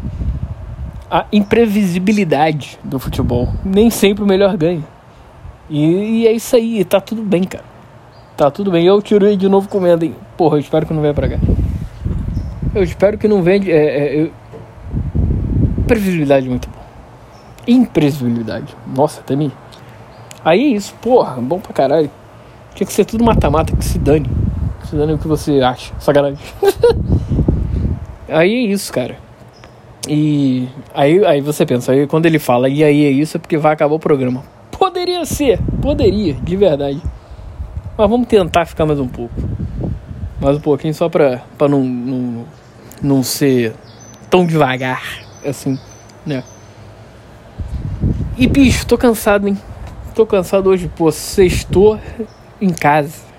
A 1.10 1.26
imprevisibilidade 1.32 2.78
do 2.82 2.98
futebol. 2.98 3.48
Nem 3.64 3.88
sempre 3.90 4.22
o 4.24 4.26
melhor 4.26 4.56
ganha. 4.56 4.84
E, 5.70 6.22
e, 6.22 6.26
é 6.26 6.32
isso 6.32 6.54
aí, 6.56 6.84
tá 6.84 7.00
tudo 7.00 7.22
bem, 7.22 7.44
cara. 7.44 7.64
Tá 8.36 8.50
tudo 8.50 8.70
bem. 8.70 8.84
Eu 8.84 9.00
tirei 9.00 9.36
de 9.36 9.48
novo 9.48 9.68
comendo, 9.68 10.04
hein? 10.04 10.14
Porra, 10.36 10.56
eu 10.56 10.60
espero 10.60 10.86
que 10.86 10.92
não 10.92 11.00
venha 11.00 11.14
pra 11.14 11.28
cá. 11.28 11.38
Eu 12.74 12.82
espero 12.82 13.16
que 13.16 13.28
não 13.28 13.42
venha. 13.42 13.70
É, 13.70 13.74
é, 13.74 14.20
eu... 14.22 14.32
Previsibilidade 15.86 16.48
muito 16.48 16.68
bom. 16.68 16.82
Imprevisibilidade. 17.66 18.76
Nossa, 18.94 19.20
até 19.20 19.36
me. 19.36 19.52
Aí 20.44 20.60
é 20.60 20.76
isso, 20.76 20.94
porra, 21.00 21.40
bom 21.40 21.58
pra 21.58 21.72
caralho. 21.72 22.10
Tinha 22.74 22.86
que 22.86 22.92
ser 22.92 23.04
tudo 23.04 23.24
mata-mata 23.24 23.74
que 23.74 23.84
se 23.84 23.98
dane. 23.98 24.28
Dane 24.92 25.14
o 25.14 25.18
que 25.18 25.28
você 25.28 25.60
acha. 25.60 25.92
Sacanagem. 25.98 26.38
aí 28.28 28.54
é 28.54 28.72
isso, 28.72 28.92
cara. 28.92 29.16
E 30.08 30.68
aí, 30.92 31.24
aí 31.24 31.40
você 31.40 31.64
pensa, 31.64 31.92
aí 31.92 32.06
quando 32.06 32.26
ele 32.26 32.38
fala 32.38 32.68
e 32.68 32.84
aí 32.84 33.06
é 33.06 33.10
isso, 33.10 33.36
é 33.36 33.40
porque 33.40 33.56
vai 33.56 33.72
acabar 33.72 33.94
o 33.94 33.98
programa. 33.98 34.42
Poderia 34.70 35.24
ser, 35.24 35.58
poderia, 35.80 36.34
de 36.34 36.56
verdade. 36.56 37.00
Mas 37.96 38.10
vamos 38.10 38.26
tentar 38.26 38.66
ficar 38.66 38.84
mais 38.84 39.00
um 39.00 39.08
pouco. 39.08 39.34
Mais 40.40 40.56
um 40.56 40.60
pouquinho 40.60 40.92
só 40.92 41.08
pra, 41.08 41.40
pra 41.56 41.68
não, 41.68 41.82
não, 41.82 42.44
não 43.02 43.22
ser 43.22 43.72
tão 44.28 44.44
devagar 44.44 45.02
assim, 45.44 45.78
né? 46.26 46.42
E 48.36 48.46
bicho, 48.46 48.86
tô 48.86 48.98
cansado, 48.98 49.48
hein? 49.48 49.56
Tô 50.14 50.26
cansado 50.26 50.68
hoje, 50.68 50.90
pô, 50.94 51.10
sextou 51.10 51.98
em 52.60 52.70
casa. 52.70 53.33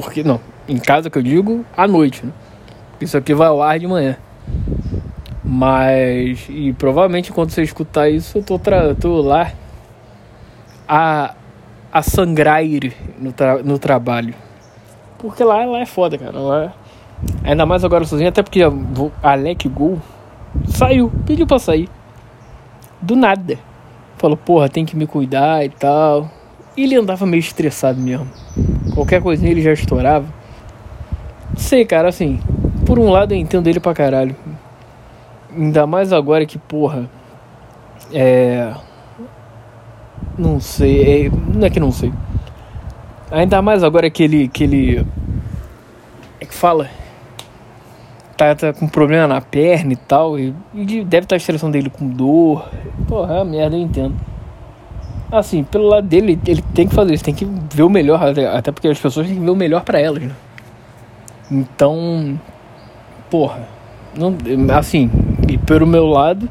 Porque, 0.00 0.24
não, 0.24 0.40
em 0.68 0.76
casa 0.76 1.08
que 1.08 1.16
eu 1.16 1.22
digo, 1.22 1.64
à 1.76 1.86
noite, 1.86 2.26
né? 2.26 2.32
Isso 3.00 3.16
aqui 3.16 3.32
vai 3.32 3.46
ao 3.46 3.62
ar 3.62 3.78
de 3.78 3.86
manhã. 3.86 4.16
Mas, 5.44 6.48
e 6.48 6.72
provavelmente 6.72 7.30
quando 7.30 7.50
você 7.50 7.62
escutar 7.62 8.08
isso, 8.08 8.38
eu 8.38 8.42
tô, 8.42 8.58
tra 8.58 8.92
tô 8.96 9.20
lá 9.20 9.52
a, 10.88 11.36
a 11.92 12.02
sangrar 12.02 12.60
no, 13.20 13.32
tra 13.32 13.62
no 13.62 13.78
trabalho. 13.78 14.34
Porque 15.16 15.44
lá, 15.44 15.64
lá 15.64 15.78
é 15.78 15.86
foda, 15.86 16.18
cara. 16.18 16.40
Lá, 16.40 16.72
ainda 17.44 17.64
mais 17.64 17.84
agora 17.84 18.04
sozinho, 18.04 18.30
até 18.30 18.42
porque 18.42 18.64
a, 18.64 18.72
a 19.22 19.30
Alec 19.30 19.68
Gol 19.68 20.02
saiu, 20.66 21.12
pediu 21.24 21.46
pra 21.46 21.60
sair. 21.60 21.88
Do 23.00 23.14
nada. 23.14 23.60
Falou, 24.16 24.36
porra, 24.36 24.68
tem 24.68 24.84
que 24.84 24.96
me 24.96 25.06
cuidar 25.06 25.64
e 25.64 25.68
tal. 25.68 26.28
E 26.76 26.82
ele 26.82 26.96
andava 26.96 27.24
meio 27.24 27.38
estressado 27.38 28.00
mesmo. 28.00 28.28
Qualquer 28.94 29.20
coisinha 29.20 29.50
ele 29.50 29.60
já 29.60 29.72
estourava. 29.72 30.26
Sei, 31.56 31.84
cara, 31.84 32.08
assim. 32.08 32.40
Por 32.86 32.98
um 32.98 33.10
lado 33.10 33.32
eu 33.32 33.38
entendo 33.38 33.68
ele 33.68 33.80
pra 33.80 33.92
caralho. 33.92 34.36
Ainda 35.56 35.86
mais 35.86 36.12
agora 36.12 36.46
que, 36.46 36.58
porra. 36.58 37.08
É. 38.12 38.72
Não 40.38 40.60
sei. 40.60 41.26
É... 41.26 41.30
Não 41.30 41.66
é 41.66 41.70
que 41.70 41.80
não 41.80 41.90
sei. 41.90 42.12
Ainda 43.30 43.60
mais 43.60 43.82
agora 43.82 44.08
que 44.08 44.22
ele. 44.22 44.48
Que 44.48 44.64
ele. 44.64 45.06
É 46.40 46.46
que 46.46 46.54
fala. 46.54 46.88
Tá, 48.36 48.54
tá 48.54 48.72
com 48.72 48.88
problema 48.88 49.26
na 49.26 49.40
perna 49.40 49.92
e 49.92 49.96
tal. 49.96 50.38
E, 50.38 50.54
e 50.72 50.84
deve 51.04 51.24
estar 51.24 51.28
tá 51.28 51.34
a 51.34 51.38
estressão 51.38 51.70
dele 51.70 51.90
com 51.90 52.06
dor. 52.06 52.68
Porra, 53.08 53.38
é 53.38 53.44
merda, 53.44 53.76
eu 53.76 53.80
entendo. 53.80 54.14
Assim, 55.30 55.64
pelo 55.64 55.88
lado 55.88 56.06
dele, 56.06 56.38
ele 56.46 56.62
tem 56.74 56.86
que 56.86 56.94
fazer 56.94 57.14
isso, 57.14 57.24
tem 57.24 57.34
que 57.34 57.46
ver 57.72 57.82
o 57.82 57.90
melhor, 57.90 58.20
até 58.52 58.70
porque 58.70 58.88
as 58.88 58.98
pessoas 58.98 59.26
têm 59.26 59.36
que 59.36 59.42
ver 59.42 59.50
o 59.50 59.56
melhor 59.56 59.82
para 59.82 60.00
elas, 60.00 60.22
né? 60.22 60.32
Então, 61.50 62.38
porra, 63.30 63.60
não, 64.16 64.36
assim, 64.76 65.10
e 65.48 65.58
pelo 65.58 65.86
meu 65.86 66.06
lado, 66.06 66.48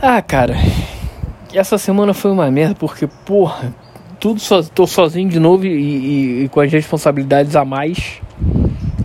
ah, 0.00 0.22
cara, 0.22 0.54
essa 1.52 1.76
semana 1.76 2.14
foi 2.14 2.30
uma 2.30 2.50
merda 2.50 2.74
porque, 2.74 3.06
porra, 3.06 3.74
tudo 4.18 4.40
so, 4.40 4.62
tô 4.70 4.86
sozinho 4.86 5.28
de 5.28 5.40
novo 5.40 5.66
e, 5.66 5.70
e, 5.70 6.44
e 6.44 6.48
com 6.48 6.60
as 6.60 6.72
responsabilidades 6.72 7.56
a 7.56 7.64
mais, 7.64 8.20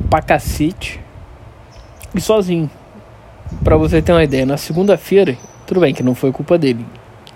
pra 0.10 0.22
cacete, 0.22 1.00
e 2.14 2.22
sozinho. 2.22 2.70
Pra 3.64 3.78
você 3.78 4.02
ter 4.02 4.12
uma 4.12 4.24
ideia, 4.24 4.46
na 4.46 4.58
segunda-feira, 4.58 5.38
tudo 5.68 5.80
bem 5.82 5.94
que 5.94 6.04
não 6.04 6.16
foi 6.16 6.32
culpa 6.32 6.58
dele, 6.58 6.86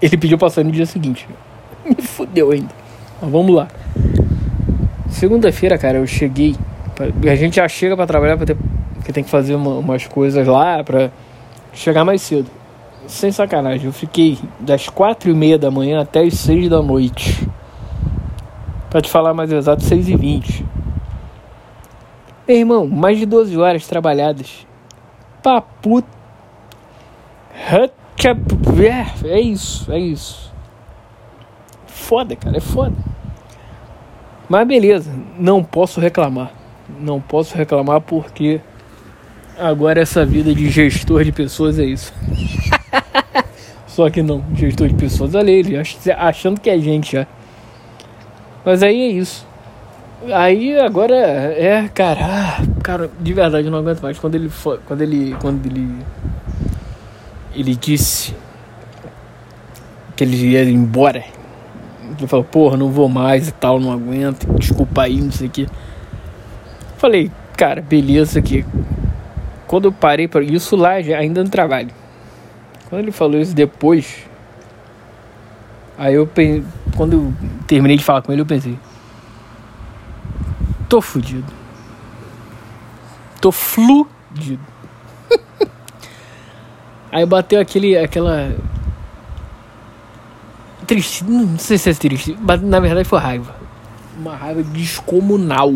ele 0.01 0.17
pediu 0.17 0.37
pra 0.37 0.49
sair 0.49 0.63
no 0.63 0.71
dia 0.71 0.85
seguinte. 0.85 1.27
Me 1.85 2.01
fudeu 2.01 2.51
ainda. 2.51 2.69
Mas 3.21 3.31
vamos 3.31 3.55
lá. 3.55 3.67
Segunda-feira, 5.09 5.77
cara, 5.77 5.97
eu 5.97 6.07
cheguei. 6.07 6.55
A 7.29 7.35
gente 7.35 7.55
já 7.55 7.67
chega 7.67 7.95
para 7.95 8.05
trabalhar 8.05 8.37
pra 8.37 8.45
ter, 8.45 8.57
porque 8.95 9.11
tem 9.11 9.23
que 9.23 9.29
fazer 9.29 9.55
uma, 9.55 9.71
umas 9.71 10.05
coisas 10.05 10.45
lá 10.45 10.83
pra 10.83 11.09
chegar 11.73 12.03
mais 12.05 12.21
cedo. 12.21 12.49
Sem 13.07 13.31
sacanagem, 13.31 13.87
eu 13.87 13.93
fiquei 13.93 14.37
das 14.59 14.87
quatro 14.87 15.31
e 15.31 15.33
meia 15.33 15.57
da 15.57 15.71
manhã 15.71 16.01
até 16.01 16.21
as 16.21 16.35
seis 16.35 16.69
da 16.69 16.81
noite. 16.81 17.47
Pra 18.89 19.01
te 19.01 19.09
falar 19.09 19.33
mais 19.33 19.51
exato, 19.51 19.83
seis 19.83 20.07
e 20.07 20.15
vinte. 20.15 20.65
Meu 22.47 22.57
irmão, 22.57 22.87
mais 22.87 23.17
de 23.17 23.25
12 23.25 23.55
horas 23.57 23.87
trabalhadas. 23.87 24.65
pra 25.43 25.61
puta. 28.35 28.83
É, 28.83 29.29
é 29.29 29.39
isso, 29.39 29.91
é 29.91 29.99
isso. 29.99 30.51
Foda, 31.88 32.35
cara, 32.35 32.57
é 32.57 32.61
foda. 32.61 32.95
Mas 34.47 34.67
beleza, 34.67 35.11
não 35.38 35.63
posso 35.63 36.01
reclamar. 36.01 36.51
Não 36.99 37.21
posso 37.21 37.55
reclamar 37.55 38.01
porque 38.01 38.59
agora 39.57 40.01
essa 40.01 40.25
vida 40.25 40.53
de 40.53 40.69
gestor 40.69 41.23
de 41.23 41.31
pessoas 41.31 41.77
é 41.77 41.85
isso. 41.85 42.13
Só 43.88 44.09
que 44.09 44.21
não, 44.21 44.43
gestor 44.55 44.88
de 44.88 44.95
pessoas 44.95 45.35
alheias, 45.35 45.97
achando 46.17 46.59
que 46.59 46.69
é 46.69 46.79
gente 46.79 47.13
já. 47.13 47.27
Mas 48.65 48.81
aí 48.81 49.01
é 49.01 49.07
isso. 49.07 49.47
Aí 50.33 50.77
agora 50.77 51.15
é, 51.15 51.88
cara, 51.93 52.19
ah, 52.21 52.61
cara, 52.83 53.09
de 53.19 53.33
verdade 53.33 53.67
eu 53.67 53.71
não 53.71 53.79
aguento 53.79 54.01
mais. 54.01 54.19
Quando 54.19 54.35
ele 54.35 54.51
quando 54.85 55.01
ele, 55.01 55.35
quando 55.39 55.65
ele, 55.65 55.95
ele 57.59 57.75
disse 57.75 58.33
que 60.15 60.23
ele 60.23 60.37
ia 60.37 60.63
embora, 60.63 61.23
ele 62.17 62.27
falou, 62.27 62.45
porra, 62.45 62.77
não 62.77 62.91
vou 62.91 63.09
mais 63.09 63.47
e 63.47 63.51
tal, 63.51 63.79
não 63.79 63.91
aguento, 63.91 64.47
desculpa 64.57 65.03
aí, 65.03 65.21
não 65.21 65.31
sei 65.31 65.47
o 65.47 65.49
que. 65.49 65.67
Falei, 66.97 67.31
cara, 67.57 67.81
beleza 67.81 68.39
aqui. 68.39 68.65
Quando 69.67 69.85
eu 69.85 69.91
parei 69.91 70.27
para 70.27 70.43
isso 70.43 70.75
lá, 70.75 71.01
já, 71.01 71.17
ainda 71.17 71.43
no 71.43 71.49
trabalho. 71.49 71.89
Quando 72.89 73.01
ele 73.01 73.11
falou 73.11 73.39
isso 73.39 73.53
depois, 73.53 74.25
aí 75.97 76.15
eu 76.15 76.29
quando 76.95 77.13
eu 77.13 77.33
terminei 77.67 77.95
de 77.95 78.03
falar 78.03 78.21
com 78.21 78.31
ele, 78.31 78.41
eu 78.41 78.45
pensei, 78.45 78.77
tô 80.89 80.99
fudido. 81.01 81.53
Tô 83.39 83.51
fludido. 83.51 84.59
Aí 87.11 87.25
bateu 87.25 87.59
aquele 87.59 87.97
aquela 87.97 88.55
triste, 90.89 91.23
não 91.23 91.57
sei 91.59 91.77
se 91.77 91.91
é 91.91 91.93
triste, 91.93 92.35
mas 92.41 92.61
na 92.61 92.79
verdade 92.79 93.07
foi 93.07 93.19
raiva. 93.19 93.55
Uma 94.17 94.35
raiva 94.35 94.63
descomunal 94.63 95.75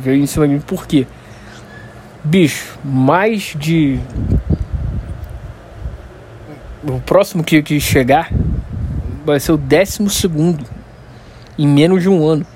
veio 0.00 0.22
em 0.22 0.26
cima 0.26 0.46
de 0.46 0.54
mim. 0.54 0.60
Por 0.60 0.86
quê? 0.86 1.06
Bicho, 2.22 2.78
mais 2.84 3.54
de. 3.58 3.98
O 6.88 7.00
próximo 7.00 7.42
que, 7.42 7.60
que 7.62 7.80
chegar 7.80 8.30
vai 9.24 9.40
ser 9.40 9.50
o 9.50 9.56
décimo 9.56 10.08
segundo 10.08 10.64
em 11.58 11.66
menos 11.66 12.02
de 12.02 12.08
um 12.08 12.24
ano. 12.24 12.46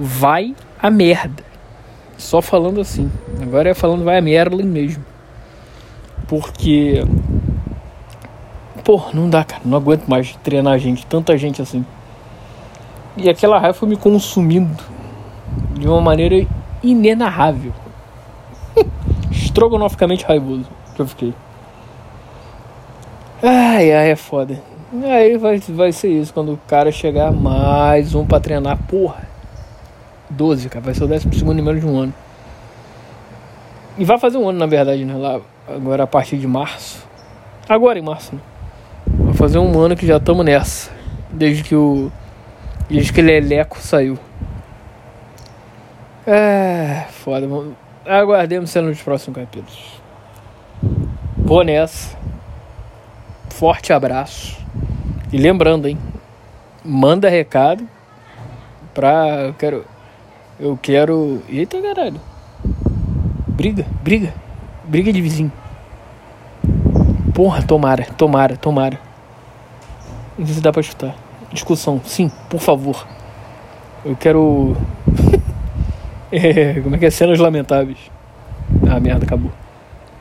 Vai 0.00 0.54
a 0.80 0.90
merda. 0.90 1.44
Só 2.16 2.40
falando 2.40 2.80
assim. 2.80 3.10
Agora 3.40 3.68
é 3.68 3.74
falando 3.74 4.02
vai 4.02 4.16
a 4.16 4.22
merda 4.22 4.56
mesmo. 4.62 5.04
Porque. 6.32 7.04
Pô, 8.82 9.02
não 9.12 9.28
dá, 9.28 9.44
cara. 9.44 9.60
Não 9.66 9.76
aguento 9.76 10.06
mais 10.06 10.34
treinar 10.36 10.78
gente, 10.78 11.04
tanta 11.04 11.36
gente 11.36 11.60
assim. 11.60 11.84
E 13.18 13.28
aquela 13.28 13.58
raiva 13.58 13.74
foi 13.74 13.86
me 13.86 13.98
consumindo 13.98 14.82
de 15.74 15.86
uma 15.86 16.00
maneira 16.00 16.46
inenarrável. 16.82 17.74
Estrogonoficamente 19.30 20.24
raivoso 20.24 20.64
que 20.96 21.02
eu 21.02 21.06
fiquei. 21.06 21.34
Ai, 23.42 23.92
ai, 23.92 24.10
é 24.12 24.16
foda. 24.16 24.58
Aí 25.04 25.36
vai, 25.36 25.58
vai 25.58 25.92
ser 25.92 26.08
isso, 26.08 26.32
quando 26.32 26.54
o 26.54 26.60
cara 26.66 26.90
chegar 26.90 27.30
mais 27.30 28.14
um 28.14 28.24
pra 28.24 28.40
treinar. 28.40 28.78
Porra, 28.88 29.28
12, 30.30 30.70
cara, 30.70 30.82
vai 30.82 30.94
ser 30.94 31.04
o 31.04 31.08
décimo 31.08 31.34
segundo 31.34 31.58
em 31.58 31.62
menos 31.62 31.82
de 31.82 31.86
um 31.86 31.98
ano. 31.98 32.14
E 33.98 34.04
vai 34.06 34.18
fazer 34.18 34.38
um 34.38 34.48
ano, 34.48 34.58
na 34.58 34.66
verdade, 34.66 35.04
né? 35.04 35.14
Lá, 35.14 35.38
agora 35.68 36.04
a 36.04 36.06
partir 36.06 36.36
de 36.36 36.46
março. 36.46 37.06
Agora 37.68 37.98
em 37.98 38.02
março, 38.02 38.34
né? 38.34 38.40
Vai 39.06 39.34
fazer 39.34 39.58
um 39.58 39.78
ano 39.78 39.96
que 39.96 40.06
já 40.06 40.16
estamos 40.16 40.44
nessa. 40.44 40.90
Desde 41.30 41.62
que 41.62 41.74
o. 41.74 42.10
Desde 42.88 43.12
que 43.12 43.20
o 43.20 43.24
Leleco 43.24 43.78
saiu. 43.78 44.18
É, 46.26 47.04
foda. 47.10 47.48
Aguardemos 48.06 48.70
cena 48.70 48.88
nos 48.88 49.00
próximos 49.00 49.38
capítulos. 49.38 50.00
Vou 51.36 51.62
nessa. 51.62 52.16
Forte 53.50 53.92
abraço. 53.92 54.58
E 55.32 55.36
lembrando, 55.36 55.88
hein? 55.88 55.98
Manda 56.84 57.28
recado 57.28 57.88
pra. 58.92 59.44
Eu 59.46 59.54
quero. 59.54 59.84
Eu 60.60 60.78
quero. 60.80 61.42
Eita 61.48 61.80
caralho. 61.80 62.20
Briga, 63.48 63.86
briga. 64.02 64.34
Briga 64.84 65.12
de 65.12 65.20
vizinho. 65.22 65.52
Porra, 67.34 67.62
tomara, 67.62 68.04
tomara, 68.16 68.56
tomara. 68.56 68.98
Não 70.38 70.44
sei 70.46 70.56
se 70.56 70.60
dá 70.60 70.72
pra 70.72 70.82
chutar. 70.82 71.14
Discussão, 71.52 72.00
sim, 72.04 72.30
por 72.48 72.60
favor. 72.60 73.06
Eu 74.04 74.16
quero. 74.16 74.76
É, 76.34 76.80
como 76.80 76.96
é 76.96 76.98
que 76.98 77.04
é? 77.04 77.10
Cenas 77.10 77.38
lamentáveis. 77.38 77.98
Ah, 78.90 78.98
merda, 78.98 79.26
acabou. 79.26 79.52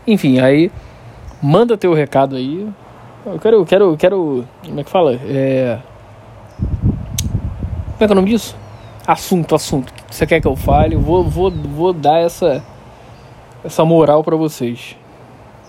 Enfim, 0.05 0.41
aí. 0.41 0.69
Manda 1.41 1.77
teu 1.77 1.93
recado 1.93 2.35
aí. 2.35 2.67
Eu 3.25 3.39
quero, 3.39 3.57
eu 3.57 3.65
quero, 3.65 3.83
eu 3.85 3.97
quero. 3.97 4.45
Como 4.61 4.79
é 4.81 4.83
que 4.83 4.89
fala? 4.89 5.13
É. 5.13 5.79
Como 6.59 7.95
é 7.95 7.97
que 7.97 8.03
é 8.03 8.11
o 8.11 8.15
nome 8.15 8.29
disso? 8.29 8.57
Assunto, 9.07 9.55
assunto. 9.55 9.93
Você 10.09 10.27
quer 10.27 10.41
que 10.41 10.47
eu 10.47 10.55
fale? 10.55 10.95
Eu 10.95 10.99
vou, 10.99 11.23
vou, 11.23 11.49
vou 11.49 11.93
dar 11.93 12.19
essa. 12.19 12.61
Essa 13.63 13.85
moral 13.85 14.23
para 14.23 14.35
vocês. 14.35 14.97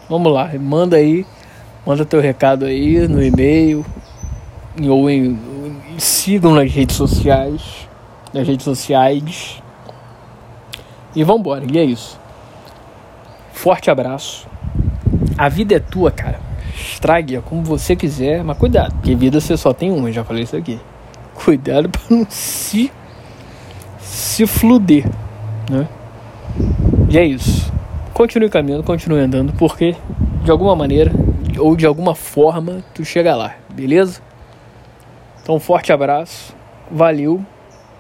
Vamos 0.09 0.33
lá, 0.33 0.51
manda 0.59 0.97
aí. 0.97 1.27
Manda 1.87 2.05
teu 2.05 2.21
recado 2.21 2.65
aí 2.65 3.07
no 3.09 3.23
e-mail. 3.23 3.85
Ou 4.89 5.11
em, 5.11 5.39
sigam 5.99 6.55
nas 6.55 6.71
redes 6.73 6.97
sociais. 6.97 7.89
Nas 8.33 8.47
redes 8.47 8.65
sociais. 8.65 9.63
E 11.15 11.23
vambora, 11.23 11.65
e 11.71 11.79
é 11.79 11.85
isso. 11.85 12.19
Forte 13.53 13.91
abraço. 13.91 14.49
A 15.37 15.49
vida 15.49 15.75
é 15.75 15.81
tua, 15.81 16.11
cara. 16.11 16.41
Estrague-a 16.75 17.43
como 17.43 17.63
você 17.63 17.95
quiser, 17.95 18.43
mas 18.43 18.57
cuidado, 18.57 18.95
porque 18.95 19.15
vida 19.15 19.41
você 19.41 19.57
só 19.57 19.75
tem 19.75 19.91
uma, 19.91 20.11
já 20.11 20.25
falei 20.25 20.45
isso 20.45 20.57
aqui. 20.57 20.81
Cuidado 21.35 21.89
para 21.91 22.01
não 22.09 22.27
se 22.29 22.91
se 24.01 24.47
fluder, 24.47 25.05
né? 25.71 25.87
E 27.09 27.19
é 27.19 27.25
isso. 27.25 27.73
Continue 28.15 28.51
caminhando, 28.51 28.83
continue 28.85 29.21
andando, 29.21 29.53
porque 29.55 29.97
de 30.45 30.51
alguma 30.51 30.77
maneira 30.77 31.11
ou 31.59 31.75
de 31.77 31.87
alguma 31.87 32.15
forma 32.15 32.85
tu 32.95 33.05
chega 33.05 33.35
lá, 33.35 33.55
beleza? 33.71 34.21
Então, 35.43 35.59
forte 35.59 35.93
abraço, 35.93 36.55
valeu 36.91 37.45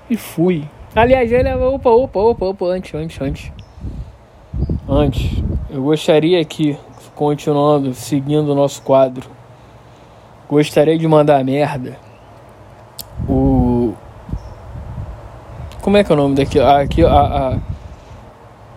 e 0.09 0.16
fui. 0.16 0.64
Aliás, 0.94 1.33
ele 1.33 1.48
é. 1.48 1.57
Opa, 1.57 1.90
opa, 1.90 2.20
opa, 2.20 2.46
opa, 2.46 2.66
antes, 2.66 2.94
antes, 2.94 3.20
antes. 3.20 3.53
Antes, 4.88 5.42
eu 5.70 5.83
gostaria 5.83 6.40
aqui, 6.40 6.77
continuando, 7.14 7.94
seguindo 7.94 8.53
o 8.53 8.55
nosso 8.55 8.83
quadro, 8.83 9.29
gostaria 10.48 10.98
de 10.98 11.09
mandar 11.09 11.42
merda. 11.42 11.96
O. 13.29 13.94
Como 15.81 15.96
é 15.96 16.05
que 16.05 16.12
é 16.12 16.14
o 16.14 16.18
nome 16.18 16.35
daqui? 16.35 16.61
Aqui, 16.61 17.05
a, 17.05 17.11
a, 17.11 17.59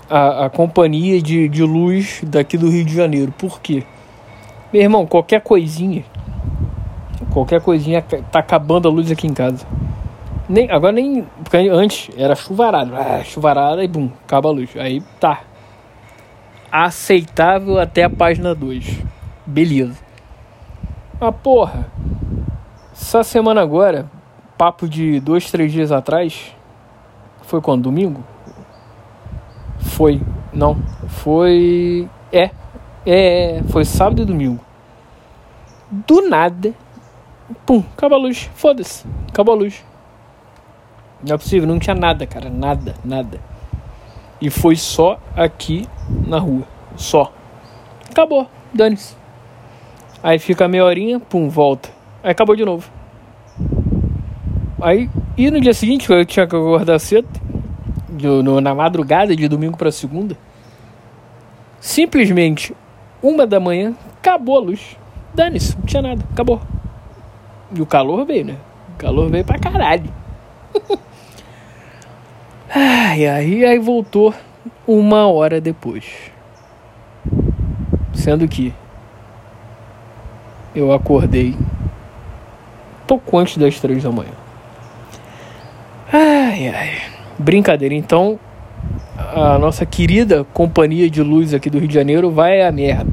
a, 0.10 0.46
a 0.46 0.50
companhia 0.50 1.22
de, 1.22 1.48
de 1.48 1.64
luz 1.64 2.22
daqui 2.26 2.58
do 2.58 2.70
Rio 2.70 2.86
de 2.86 2.94
Janeiro. 2.94 3.32
Por 3.38 3.60
quê? 3.60 3.84
Meu 4.72 4.82
irmão, 4.82 5.06
qualquer 5.06 5.42
coisinha. 5.42 6.04
Qualquer 7.32 7.62
coisinha 7.62 8.02
tá 8.02 8.40
acabando 8.40 8.88
a 8.88 8.92
luz 8.92 9.12
aqui 9.12 9.28
em 9.28 9.34
casa. 9.34 9.66
Nem, 10.48 10.70
agora 10.70 10.92
nem. 10.92 11.24
Porque 11.44 11.58
antes 11.58 12.10
era 12.18 12.36
chuvarada. 12.36 12.96
Ah, 12.96 13.24
chuvarada 13.24 13.84
e 13.84 13.88
bum, 13.88 14.10
acaba 14.26 14.50
a 14.50 14.52
luz. 14.52 14.70
Aí 14.78 15.02
tá. 15.20 15.42
Aceitável 16.72 17.80
até 17.80 18.04
a 18.04 18.10
página 18.10 18.54
2. 18.54 19.02
Beleza. 19.46 19.98
Mas 21.20 21.36
porra. 21.42 21.90
Essa 22.92 23.24
semana 23.24 23.62
agora, 23.62 24.10
papo 24.58 24.88
de 24.88 25.20
dois, 25.20 25.52
três 25.52 25.72
dias 25.72 25.92
atrás. 25.92 26.56
Foi 27.44 27.62
quando? 27.62 27.84
Domingo? 27.84 28.24
Foi. 29.96 30.22
Não. 30.52 30.76
Foi. 31.08 32.10
É. 32.30 32.50
É. 33.06 33.64
Foi 33.70 33.86
sábado 33.86 34.24
e 34.24 34.26
domingo. 34.26 34.60
Do 35.90 36.28
nada. 36.28 36.74
Pum, 37.66 37.82
acaba 37.96 38.16
a 38.16 38.20
luz. 38.20 38.50
Foda-se. 38.56 39.06
Acaba 39.30 39.54
a 39.54 39.56
luz. 39.56 39.86
Não 41.26 41.36
é 41.36 41.38
possível, 41.38 41.66
não 41.66 41.80
tinha 41.80 41.96
nada, 41.96 42.28
cara. 42.28 42.50
Nada, 42.50 42.94
nada. 43.06 43.40
E 44.42 44.50
foi 44.50 44.76
só 44.76 45.18
aqui 45.34 45.88
na 46.28 46.40
rua. 46.40 46.64
Só. 46.98 47.32
Acabou, 48.12 48.50
dane-se. 48.74 49.16
Aí 50.22 50.38
fica 50.40 50.68
meia 50.68 50.84
horinha, 50.84 51.22
pum, 51.22 51.48
volta. 51.48 51.90
Aí 52.22 52.32
acabou 52.32 52.56
de 52.56 52.66
novo. 52.66 52.90
Aí, 54.82 55.10
e 55.38 55.50
no 55.50 55.62
dia 55.62 55.74
seguinte, 55.74 56.12
eu 56.12 56.26
tinha 56.26 56.46
que 56.46 56.56
acordar 56.56 57.00
cedo, 57.00 57.30
no, 58.16 58.62
na 58.62 58.74
madrugada 58.74 59.36
de 59.36 59.48
domingo 59.48 59.78
para 59.78 59.92
segunda. 59.92 60.38
Simplesmente 61.80 62.76
Uma 63.22 63.46
da 63.46 63.60
manhã, 63.60 63.96
acabou 64.18 64.58
a 64.58 64.62
luz. 64.62 64.98
Dane-se, 65.34 65.78
não 65.78 65.86
tinha 65.86 66.02
nada, 66.02 66.24
acabou. 66.32 66.62
E 67.74 67.82
o 67.82 67.86
calor 67.86 68.26
veio, 68.26 68.46
né? 68.46 68.58
O 68.94 68.98
calor 68.98 69.30
veio 69.30 69.44
pra 69.44 69.60
caralho. 69.60 70.12
ai, 72.74 73.28
ai, 73.28 73.66
aí 73.66 73.80
voltou 73.80 74.34
uma 74.88 75.28
hora 75.28 75.60
depois. 75.60 76.06
Sendo 78.14 78.48
que 78.48 78.74
eu 80.74 80.92
acordei 80.92 81.56
pouco 83.08 83.38
antes 83.38 83.58
das 83.58 83.80
três 83.80 84.04
da 84.04 84.12
manhã. 84.12 84.34
Ai, 86.12 86.68
ai. 86.70 87.15
Brincadeira, 87.38 87.94
então 87.94 88.40
a 89.18 89.58
nossa 89.58 89.86
querida 89.86 90.46
companhia 90.54 91.10
de 91.10 91.22
luz 91.22 91.54
aqui 91.54 91.70
do 91.70 91.80
Rio 91.80 91.88
de 91.88 91.94
Janeiro 91.94 92.32
vai 92.32 92.62
a 92.62 92.72
merda. 92.72 93.12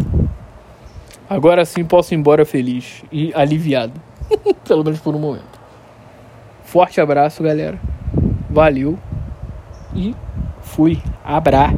Agora 1.28 1.64
sim 1.64 1.84
posso 1.84 2.14
ir 2.14 2.18
embora 2.18 2.44
feliz 2.44 3.02
e 3.10 3.32
aliviado. 3.34 4.00
Pelo 4.66 4.84
menos 4.84 5.00
por 5.00 5.14
um 5.14 5.18
momento. 5.18 5.60
Forte 6.62 7.00
abraço, 7.00 7.42
galera. 7.42 7.78
Valeu. 8.50 8.98
E 9.94 10.14
fui. 10.60 10.98
Abra. 11.24 11.70